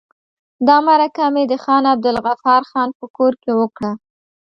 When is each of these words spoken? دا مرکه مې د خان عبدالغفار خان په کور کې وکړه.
دا 0.67 0.77
مرکه 0.87 1.23
مې 1.33 1.43
د 1.47 1.53
خان 1.63 1.83
عبدالغفار 1.93 2.61
خان 2.71 2.89
په 2.99 3.05
کور 3.15 3.33
کې 3.41 3.51
وکړه. 3.59 3.91